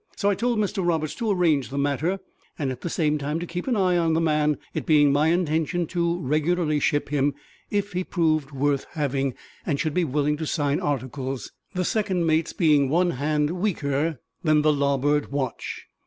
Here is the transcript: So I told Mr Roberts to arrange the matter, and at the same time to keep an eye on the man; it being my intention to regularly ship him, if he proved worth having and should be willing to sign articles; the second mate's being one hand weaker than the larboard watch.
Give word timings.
So 0.15 0.31
I 0.31 0.33
told 0.33 0.57
Mr 0.57 0.83
Roberts 0.83 1.13
to 1.13 1.29
arrange 1.29 1.69
the 1.69 1.77
matter, 1.77 2.19
and 2.57 2.71
at 2.71 2.81
the 2.81 2.89
same 2.89 3.19
time 3.19 3.39
to 3.39 3.45
keep 3.45 3.67
an 3.67 3.75
eye 3.75 3.97
on 3.97 4.13
the 4.13 4.19
man; 4.19 4.57
it 4.73 4.87
being 4.87 5.11
my 5.13 5.27
intention 5.27 5.85
to 5.89 6.19
regularly 6.19 6.79
ship 6.79 7.09
him, 7.09 7.35
if 7.69 7.93
he 7.93 8.03
proved 8.03 8.49
worth 8.51 8.87
having 8.93 9.35
and 9.63 9.79
should 9.79 9.93
be 9.93 10.03
willing 10.03 10.37
to 10.37 10.47
sign 10.47 10.79
articles; 10.79 11.51
the 11.75 11.85
second 11.85 12.25
mate's 12.25 12.51
being 12.51 12.89
one 12.89 13.11
hand 13.11 13.51
weaker 13.51 14.19
than 14.43 14.63
the 14.63 14.73
larboard 14.73 15.31
watch. 15.31 15.85